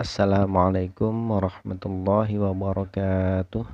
Assalamualaikum 0.00 1.12
warahmatullahi 1.28 2.40
wabarakatuh. 2.40 3.68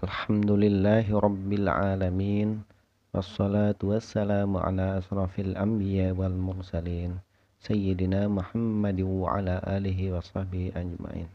Alhamdulillahi 0.00 1.12
rabbil 1.12 1.68
alamin. 1.68 2.64
Wassalatu 3.12 3.92
wassalamu 3.92 4.64
ala 4.64 5.04
asrafil 5.04 5.52
anbiya 5.60 6.16
wal 6.16 6.32
mursalin. 6.32 7.20
Sayyidina 7.60 8.24
Muhammad 8.32 8.96
wa 9.04 9.36
ala 9.36 9.60
alihi 9.60 10.16
wa 10.16 10.24
sahbihi 10.24 10.72
ajma'in. 10.72 11.28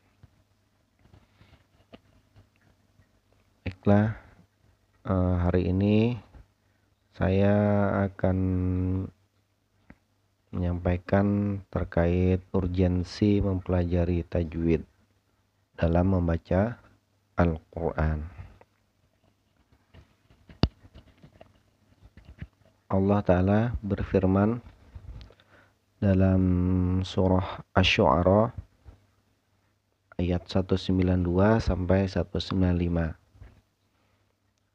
Baiklah 3.70 4.18
uh, 5.06 5.38
hari 5.46 5.70
ini 5.70 6.18
saya 7.14 7.54
akan 8.10 8.38
menyampaikan 10.50 11.60
terkait 11.70 12.42
urgensi 12.54 13.38
mempelajari 13.38 14.26
tajwid 14.26 14.82
dalam 15.78 16.18
membaca 16.18 16.82
Al-Quran. 17.38 18.20
Allah 22.90 23.20
Ta'ala 23.22 23.60
berfirman 23.86 24.58
dalam 26.02 26.42
surah 27.06 27.62
Ash-Shu'ara 27.78 28.50
ayat 30.18 30.42
192 30.50 31.62
sampai 31.62 32.10
195. 32.10 33.14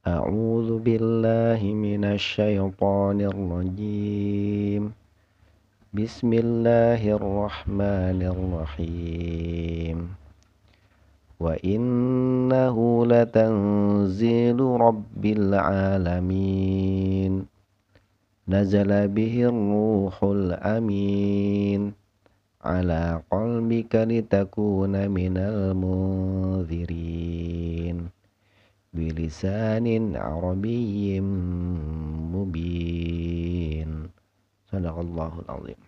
A'udzu 0.04 0.77
billahi 0.79 1.74
minasy 1.74 2.38
syaithanir 2.38 3.34
rajim. 3.34 4.95
بسم 5.95 6.33
الله 6.33 7.07
الرحمن 7.07 8.23
الرحيم. 8.23 10.15
وإنه 11.41 13.07
لتنزيل 13.07 14.60
رب 14.60 15.24
العالمين. 15.24 17.46
نزل 18.49 19.09
به 19.09 19.43
الروح 19.43 20.24
الأمين. 20.24 21.93
على 22.65 23.23
قلبك 23.30 23.95
لتكون 23.95 25.11
من 25.11 25.38
المنذرين. 25.38 26.88
بلسان 28.95 30.16
عربي 30.16 31.21
مبين. 32.35 34.11
Sadaqallahul 34.74 35.46
azim. 35.46 35.79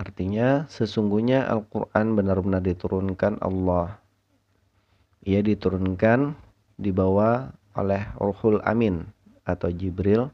Artinya 0.00 0.64
sesungguhnya 0.72 1.44
Al-Quran 1.44 2.16
benar-benar 2.16 2.64
diturunkan 2.64 3.36
Allah. 3.44 4.00
Ia 5.28 5.44
diturunkan 5.44 6.32
dibawa 6.80 7.52
oleh 7.76 8.08
Ruhul 8.16 8.64
Amin 8.64 9.04
atau 9.44 9.68
Jibril. 9.68 10.32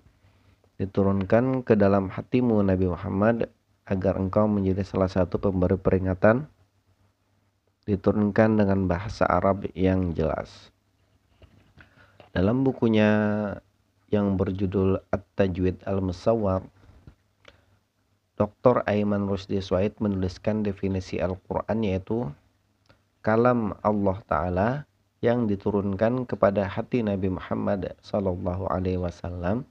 Diturunkan 0.79 1.67
ke 1.67 1.75
dalam 1.75 2.15
hatimu 2.15 2.63
Nabi 2.63 2.87
Muhammad 2.87 3.51
agar 3.91 4.23
engkau 4.23 4.47
menjadi 4.47 4.87
salah 4.87 5.11
satu 5.11 5.43
pemberi 5.43 5.75
peringatan. 5.75 6.47
Diturunkan 7.91 8.63
dengan 8.63 8.87
bahasa 8.87 9.27
Arab 9.27 9.67
yang 9.75 10.15
jelas. 10.15 10.71
Dalam 12.31 12.63
bukunya 12.63 13.11
yang 14.15 14.39
berjudul 14.39 15.03
At-Tajwid 15.11 15.83
Al-Musawwar, 15.83 16.63
Dr. 18.37 18.85
Aiman 18.85 19.33
Rusdi 19.33 19.65
Swaid 19.65 19.97
menuliskan 19.97 20.61
definisi 20.61 21.17
Al-Quran 21.17 21.81
yaitu 21.81 22.29
kalam 23.25 23.73
Allah 23.81 24.21
Ta'ala 24.29 24.69
yang 25.25 25.49
diturunkan 25.49 26.29
kepada 26.29 26.69
hati 26.69 27.01
Nabi 27.01 27.33
Muhammad 27.33 27.97
Sallallahu 28.05 28.69
Alaihi 28.69 29.01
Wasallam. 29.01 29.65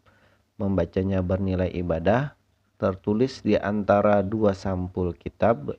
Membacanya 0.58 1.22
bernilai 1.22 1.70
ibadah 1.78 2.34
tertulis 2.82 3.46
di 3.46 3.54
antara 3.54 4.26
dua 4.26 4.58
sampul 4.58 5.14
kitab 5.14 5.78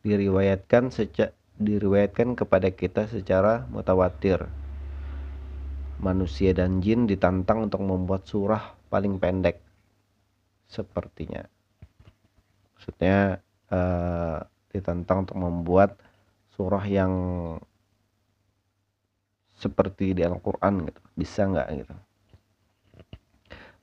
diriwayatkan 0.00 0.94
sejak 0.94 1.36
diriwayatkan 1.60 2.40
kepada 2.40 2.72
kita 2.72 3.04
secara 3.04 3.68
mutawatir. 3.68 4.48
Manusia 6.00 6.56
dan 6.56 6.80
jin 6.80 7.04
ditantang 7.04 7.68
untuk 7.68 7.84
membuat 7.84 8.24
surah 8.24 8.72
paling 8.88 9.20
pendek. 9.20 9.60
Sepertinya 10.70 11.44
maksudnya 12.84 13.40
uh, 13.72 14.44
ditantang 14.68 15.24
untuk 15.24 15.40
membuat 15.40 15.96
surah 16.52 16.84
yang 16.84 17.12
seperti 19.56 20.12
di 20.12 20.20
Al-Quran 20.20 20.84
gitu. 20.84 21.00
Bisa 21.16 21.48
nggak 21.48 21.68
gitu? 21.80 21.96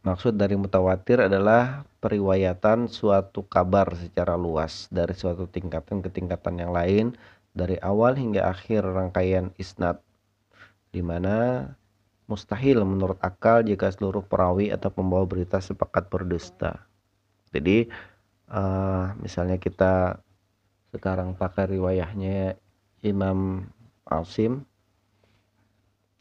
Maksud 0.06 0.38
dari 0.38 0.54
mutawatir 0.54 1.26
adalah 1.26 1.82
periwayatan 1.98 2.94
suatu 2.94 3.42
kabar 3.42 3.90
secara 3.98 4.38
luas 4.38 4.86
dari 4.94 5.18
suatu 5.18 5.50
tingkatan 5.50 6.06
ke 6.06 6.14
tingkatan 6.14 6.62
yang 6.62 6.70
lain 6.70 7.18
dari 7.58 7.82
awal 7.82 8.14
hingga 8.14 8.54
akhir 8.54 8.86
rangkaian 8.86 9.50
isnad. 9.58 9.98
Di 10.94 11.02
mana 11.02 11.66
mustahil 12.30 12.86
menurut 12.86 13.18
akal 13.18 13.66
jika 13.66 13.90
seluruh 13.90 14.22
perawi 14.22 14.70
atau 14.70 14.94
pembawa 14.94 15.26
berita 15.26 15.58
sepakat 15.58 16.06
berdusta. 16.14 16.86
Jadi 17.50 17.90
uh, 18.52 19.16
misalnya 19.24 19.56
kita 19.58 20.20
sekarang 20.92 21.34
pakai 21.40 21.72
riwayahnya 21.72 22.60
Imam 23.02 23.66
Asim 24.06 24.68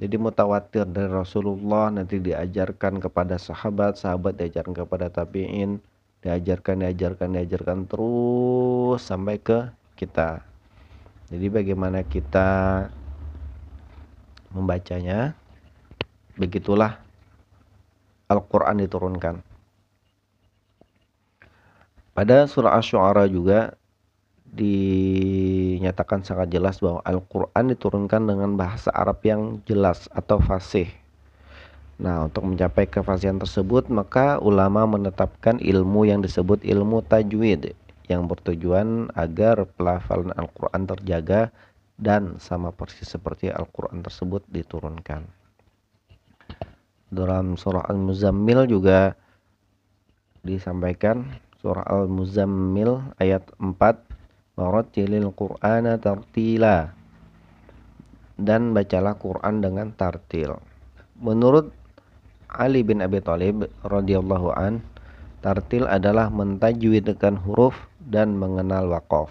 jadi 0.01 0.17
mutawatir 0.17 0.89
dari 0.89 1.13
Rasulullah 1.13 1.93
nanti 1.93 2.17
diajarkan 2.17 3.05
kepada 3.05 3.37
sahabat, 3.37 4.01
sahabat 4.01 4.41
diajarkan 4.41 4.73
kepada 4.73 5.13
tabi'in, 5.13 5.77
diajarkan, 6.25 6.81
diajarkan, 6.81 7.37
diajarkan 7.37 7.79
terus 7.85 9.05
sampai 9.05 9.37
ke 9.37 9.69
kita. 10.01 10.41
Jadi 11.29 11.53
bagaimana 11.53 12.01
kita 12.01 12.89
membacanya 14.57 15.37
Begitulah 16.41 16.97
Al-Quran 18.33 18.81
diturunkan. 18.81 19.45
Pada 22.11 22.45
surah 22.45 22.77
Ash-Shu'ara 22.79 23.31
juga 23.31 23.79
dinyatakan 24.51 26.27
sangat 26.27 26.51
jelas 26.51 26.83
bahwa 26.83 26.99
Al-Quran 27.07 27.71
diturunkan 27.71 28.27
dengan 28.27 28.59
bahasa 28.59 28.91
Arab 28.91 29.23
yang 29.23 29.63
jelas 29.63 30.11
atau 30.11 30.43
fasih. 30.43 30.91
Nah, 32.01 32.27
untuk 32.27 32.49
mencapai 32.49 32.91
kefasihan 32.91 33.39
tersebut, 33.39 33.87
maka 33.93 34.41
ulama 34.43 34.89
menetapkan 34.89 35.63
ilmu 35.63 36.09
yang 36.09 36.25
disebut 36.25 36.65
ilmu 36.67 37.07
tajwid 37.07 37.77
yang 38.11 38.27
bertujuan 38.27 39.13
agar 39.15 39.69
pelafalan 39.79 40.35
Al-Quran 40.35 40.83
terjaga 40.91 41.55
dan 42.01 42.41
sama 42.43 42.75
persis 42.75 43.07
seperti 43.07 43.53
Al-Quran 43.53 44.03
tersebut 44.03 44.43
diturunkan 44.51 45.41
dalam 47.11 47.59
surah 47.59 47.91
Al-Muzammil 47.91 48.71
juga 48.71 49.19
disampaikan 50.47 51.27
surah 51.61 51.85
Al-Muzammil 51.85 53.13
ayat 53.21 53.45
4 53.61 54.11
warattilil 54.57 55.33
qur'ana 55.37 56.01
tartila. 56.01 56.97
Dan 58.41 58.73
bacalah 58.73 59.21
Quran 59.21 59.61
dengan 59.61 59.93
tartil. 59.93 60.57
Menurut 61.21 61.77
Ali 62.49 62.81
bin 62.81 63.05
Abi 63.05 63.21
Thalib 63.21 63.69
radhiyallahu 63.85 64.57
an 64.57 64.81
tartil 65.45 65.85
adalah 65.85 66.33
mentajwidkan 66.33 67.37
huruf 67.37 67.77
dan 68.01 68.41
mengenal 68.41 68.89
waqaf. 68.97 69.29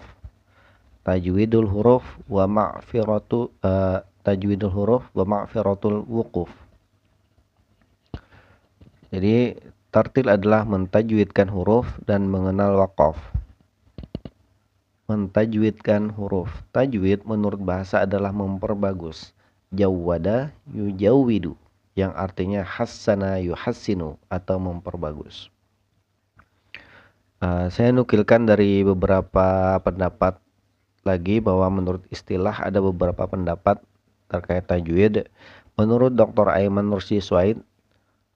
Tajwidul 1.02 1.66
huruf 1.66 2.06
wa 2.30 2.46
ma'firatu 2.46 3.50
uh, 3.66 4.06
tajwidul 4.22 4.70
huruf 4.70 5.04
wa 5.18 5.26
ma'firatul 5.26 6.06
wuquf. 6.06 6.54
Jadi 9.10 9.58
tartil 9.90 10.30
adalah 10.30 10.66
mentajwidkan 10.66 11.50
huruf 11.50 11.90
dan 12.06 12.30
mengenal 12.30 12.78
wakaf. 12.78 13.18
Mentajwidkan 15.10 16.14
huruf. 16.14 16.54
Tajwid 16.70 17.26
menurut 17.26 17.58
bahasa 17.58 18.06
adalah 18.06 18.30
memperbagus. 18.30 19.34
Jawwada 19.74 20.54
yujawwidu 20.70 21.58
yang 21.98 22.14
artinya 22.14 22.62
hassana 22.62 23.42
yuhassinu 23.42 24.22
atau 24.30 24.58
memperbagus. 24.62 25.50
Uh, 27.40 27.72
saya 27.72 27.90
nukilkan 27.90 28.46
dari 28.46 28.84
beberapa 28.84 29.80
pendapat 29.82 30.38
lagi 31.08 31.40
bahwa 31.42 31.72
menurut 31.72 32.04
istilah 32.14 32.54
ada 32.62 32.78
beberapa 32.84 33.26
pendapat 33.26 33.82
terkait 34.30 34.70
tajwid. 34.70 35.26
Menurut 35.80 36.14
Dr. 36.14 36.52
Aiman 36.52 36.92
Nursi 36.92 37.24
Swaid, 37.24 37.64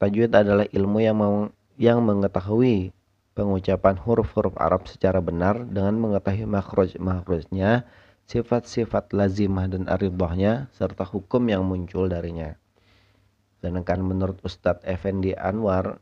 Tajwid 0.02 0.32
adalah 0.34 0.66
ilmu 0.70 1.00
yang 1.02 1.18
mau, 1.18 1.50
yang 1.78 2.00
mengetahui 2.02 2.94
pengucapan 3.34 3.98
huruf-huruf 3.98 4.54
Arab 4.62 4.86
secara 4.86 5.18
benar 5.22 5.66
dengan 5.66 5.98
mengetahui 5.98 6.46
makhraj-makhrajnya, 6.46 7.86
sifat-sifat 8.30 9.12
lazimah 9.12 9.68
dan 9.70 9.90
aridhahnya, 9.90 10.70
serta 10.74 11.04
hukum 11.04 11.50
yang 11.50 11.66
muncul 11.66 12.06
darinya. 12.06 12.54
Sedangkan 13.64 14.04
menurut 14.04 14.38
Ustadz 14.44 14.84
Effendi 14.84 15.32
Anwar 15.34 15.98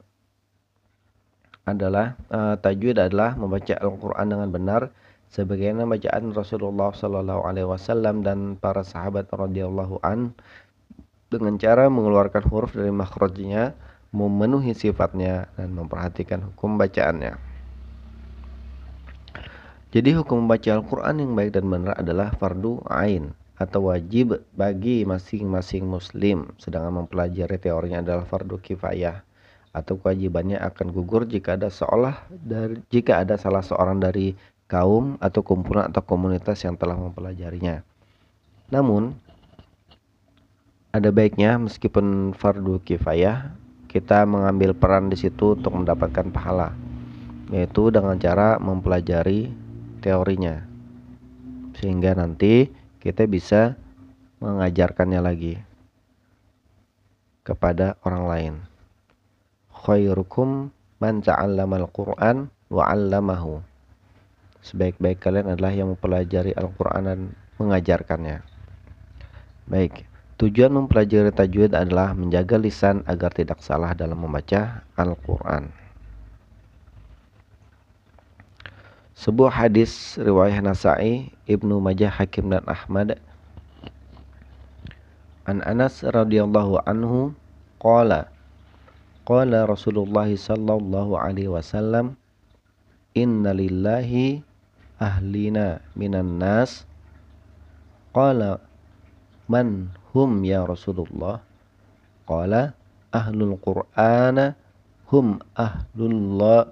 adalah 1.62 2.18
uh, 2.34 2.58
tajwid 2.58 2.98
adalah 2.98 3.38
membaca 3.38 3.78
Al-Qur'an 3.78 4.34
dengan 4.34 4.50
benar 4.50 4.82
sebagaimana 5.30 5.88
bacaan 5.88 6.34
Rasulullah 6.34 6.92
sallallahu 6.92 7.46
alaihi 7.46 7.70
wasallam 7.70 8.26
dan 8.26 8.58
para 8.58 8.84
sahabat 8.84 9.30
radhiyallahu 9.32 10.02
an 10.04 10.34
dengan 11.32 11.56
cara 11.56 11.88
mengeluarkan 11.88 12.44
huruf 12.52 12.76
dari 12.76 12.92
makhrajnya, 12.92 13.72
memenuhi 14.12 14.76
sifatnya 14.76 15.48
dan 15.56 15.72
memperhatikan 15.72 16.52
hukum 16.52 16.76
bacaannya. 16.76 17.40
Jadi 19.92 20.10
hukum 20.16 20.48
membaca 20.48 20.72
Al-Qur'an 20.72 21.20
yang 21.20 21.36
baik 21.36 21.56
dan 21.56 21.68
benar 21.68 21.96
adalah 22.00 22.32
fardu 22.36 22.84
ain 22.88 23.32
atau 23.60 23.92
wajib 23.92 24.40
bagi 24.56 25.06
masing-masing 25.06 25.86
muslim 25.86 26.50
sedangkan 26.58 27.06
mempelajari 27.06 27.62
teorinya 27.62 28.02
adalah 28.02 28.26
fardu 28.26 28.58
kifayah 28.58 29.22
atau 29.72 30.02
kewajibannya 30.02 30.58
akan 30.58 30.90
gugur 30.90 31.30
jika 31.30 31.56
ada 31.60 31.70
seolah 31.70 32.26
dari 32.32 32.82
jika 32.90 33.22
ada 33.22 33.38
salah 33.38 33.62
seorang 33.62 34.02
dari 34.02 34.34
kaum 34.66 35.20
atau 35.20 35.44
kumpulan 35.44 35.92
atau 35.92 36.02
komunitas 36.04 36.64
yang 36.64 36.80
telah 36.80 36.96
mempelajarinya. 36.96 37.84
Namun 38.72 39.16
ada 40.92 41.08
baiknya 41.12 41.56
meskipun 41.56 42.36
fardu 42.36 42.84
kifayah 42.84 43.56
kita 43.88 44.28
mengambil 44.28 44.76
peran 44.76 45.08
di 45.08 45.16
situ 45.16 45.56
untuk 45.56 45.72
mendapatkan 45.72 46.28
pahala 46.32 46.76
yaitu 47.52 47.92
dengan 47.92 48.20
cara 48.20 48.60
mempelajari 48.60 49.52
teorinya 50.04 50.68
sehingga 51.80 52.16
nanti 52.16 52.68
kita 53.00 53.24
bisa 53.24 53.80
mengajarkannya 54.44 55.22
lagi 55.24 55.56
kepada 57.42 57.98
orang 58.06 58.26
lain. 58.30 58.54
Khairukum 59.74 60.70
man 61.02 61.26
ta'allamal 61.26 61.90
Qur'an 61.90 62.54
wa 62.70 62.84
'allamahu. 62.86 63.66
Sebaik-baik 64.62 65.18
kalian 65.18 65.58
adalah 65.58 65.74
yang 65.74 65.90
mempelajari 65.90 66.54
Al-Qur'an 66.54 67.10
dan 67.10 67.20
mengajarkannya. 67.58 68.46
Baik, 69.66 70.06
tujuan 70.42 70.74
mempelajari 70.74 71.30
tajwid 71.30 71.78
adalah 71.78 72.18
menjaga 72.18 72.58
lisan 72.58 73.06
agar 73.06 73.30
tidak 73.30 73.62
salah 73.62 73.94
dalam 73.94 74.18
membaca 74.18 74.82
Al-Qur'an. 74.98 75.70
Sebuah 79.14 79.54
hadis 79.54 80.18
riwayat 80.18 80.66
Nasai, 80.66 81.30
Ibnu 81.46 81.78
Majah, 81.78 82.10
Hakim 82.10 82.50
dan 82.50 82.66
Ahmad 82.66 83.22
An 85.46 85.62
Anas 85.62 86.02
radhiyallahu 86.02 86.82
anhu 86.90 87.38
qala 87.78 88.34
qala 89.30 89.70
Rasulullah 89.70 90.26
sallallahu 90.26 91.18
alaihi 91.18 91.54
wasallam 91.54 92.18
inna 93.14 93.54
lillahi 93.54 94.42
ahlina 94.98 95.86
minan 95.94 96.42
nas 96.42 96.90
qala 98.14 98.58
man 99.46 99.90
hum 100.12 100.44
ya 100.44 100.64
Rasulullah 100.68 101.40
qala 102.28 102.76
ahlul 103.12 103.56
qur'ana 103.60 104.56
hum 105.12 105.40
ahlullah 105.56 106.72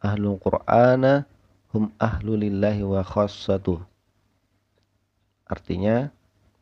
ahlul 0.00 0.40
qur'ana 0.40 1.24
hum 1.72 1.92
ahlulillahi 2.00 2.84
wa 2.84 3.04
khassatuh. 3.04 3.80
Artinya 5.46 6.10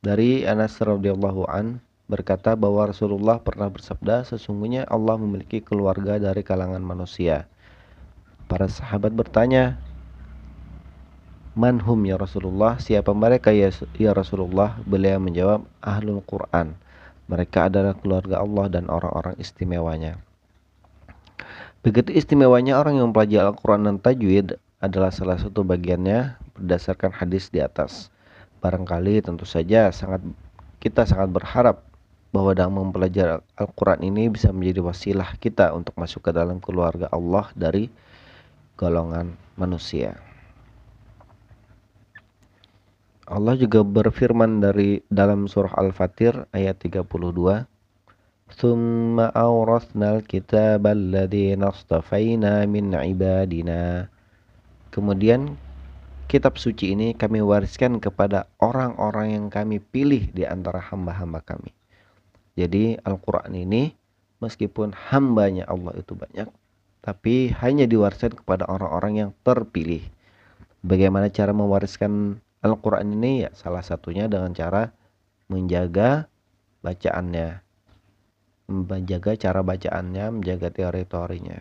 dari 0.04 0.46
Anas 0.46 0.78
radhiyallahu 0.78 1.48
an 1.50 1.82
berkata 2.08 2.56
bahwa 2.56 2.88
Rasulullah 2.88 3.36
pernah 3.42 3.68
bersabda 3.68 4.24
sesungguhnya 4.24 4.88
Allah 4.88 5.20
memiliki 5.20 5.60
keluarga 5.60 6.16
dari 6.16 6.40
kalangan 6.40 6.80
manusia. 6.80 7.44
Para 8.48 8.64
sahabat 8.64 9.12
bertanya, 9.12 9.76
Manhum 11.58 11.98
ya 12.06 12.14
Rasulullah? 12.14 12.78
Siapa 12.78 13.10
mereka 13.10 13.50
ya, 13.50 13.74
ya 13.98 14.14
Rasulullah? 14.14 14.78
Beliau 14.86 15.18
menjawab, 15.18 15.66
Ahlul 15.82 16.22
Quran. 16.22 16.78
Mereka 17.26 17.66
adalah 17.66 17.98
keluarga 17.98 18.38
Allah 18.38 18.70
dan 18.70 18.86
orang-orang 18.86 19.34
istimewanya. 19.42 20.22
Begitu 21.82 22.14
istimewanya 22.14 22.78
orang 22.78 23.02
yang 23.02 23.10
mempelajari 23.10 23.42
Al-Quran 23.42 23.90
dan 23.90 23.96
Tajwid 23.98 24.54
adalah 24.78 25.10
salah 25.10 25.34
satu 25.34 25.66
bagiannya 25.66 26.38
berdasarkan 26.54 27.10
hadis 27.10 27.50
di 27.50 27.58
atas. 27.58 28.14
Barangkali 28.62 29.18
tentu 29.18 29.42
saja 29.42 29.90
sangat 29.90 30.22
kita 30.78 31.10
sangat 31.10 31.34
berharap 31.34 31.82
bahwa 32.30 32.54
dalam 32.54 32.78
mempelajari 32.78 33.42
Al-Quran 33.58 34.06
ini 34.06 34.30
bisa 34.30 34.54
menjadi 34.54 34.78
wasilah 34.78 35.34
kita 35.42 35.74
untuk 35.74 35.98
masuk 35.98 36.22
ke 36.22 36.30
dalam 36.30 36.62
keluarga 36.62 37.10
Allah 37.10 37.50
dari 37.58 37.90
golongan 38.78 39.34
manusia. 39.58 40.27
Allah 43.27 43.55
juga 43.55 43.87
berfirman 43.87 44.59
dari 44.59 44.99
dalam 45.07 45.47
surah 45.47 45.75
Al-Fatir 45.79 46.47
ayat 46.51 46.79
32 46.83 47.67
ثم 48.53 49.17
أورثنا 49.17 50.21
الكتاب 50.21 50.83
الذين 50.85 51.63
اصطفينا 51.63 52.69
من 52.69 52.93
عبادنا 52.93 53.81
Kemudian 54.93 55.57
kitab 56.29 56.61
suci 56.61 56.93
ini 56.93 57.17
kami 57.17 57.41
wariskan 57.41 57.97
kepada 57.97 58.45
orang-orang 58.61 59.33
yang 59.33 59.45
kami 59.49 59.81
pilih 59.81 60.29
di 60.29 60.45
antara 60.45 60.77
hamba-hamba 60.77 61.41
kami. 61.41 61.73
Jadi 62.53 63.01
Al-Quran 63.01 63.57
ini 63.57 63.97
meskipun 64.37 64.93
hambanya 65.09 65.65
Allah 65.65 65.97
itu 65.97 66.13
banyak, 66.13 66.45
tapi 67.01 67.49
hanya 67.57 67.89
diwariskan 67.89 68.37
kepada 68.37 68.69
orang-orang 68.69 69.13
yang 69.17 69.29
terpilih. 69.41 70.05
Bagaimana 70.85 71.33
cara 71.33 71.57
mewariskan 71.57 72.37
Al-Quran 72.62 73.14
ini? 73.14 73.46
Ya 73.46 73.50
salah 73.54 73.82
satunya 73.86 74.26
dengan 74.26 74.50
cara 74.54 74.90
menjaga 75.46 76.26
bacaannya, 76.82 77.62
menjaga 78.68 79.32
cara 79.38 79.60
bacaannya, 79.62 80.24
menjaga 80.34 80.68
teori-teorinya. 80.74 81.58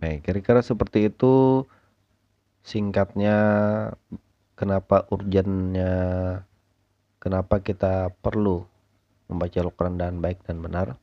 Baik, 0.00 0.24
kira-kira 0.24 0.64
seperti 0.64 1.12
itu 1.12 1.68
singkatnya 2.64 3.36
kenapa 4.56 5.04
urgennya 5.12 5.92
kenapa 7.20 7.60
kita 7.60 8.08
perlu 8.24 8.64
membaca 9.28 9.58
Al-Quran 9.60 10.00
dan 10.00 10.24
baik 10.24 10.40
dan 10.48 10.64
benar. 10.64 10.96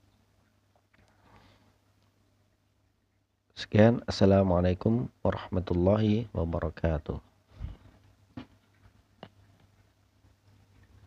Sekian, 3.57 4.05
Assalamualaikum 4.05 5.09
warahmatullahi 5.25 6.29
wabarakatuh. 6.33 7.36